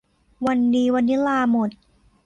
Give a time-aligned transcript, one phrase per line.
[0.45, 1.69] วันนี้วานิลลาหมด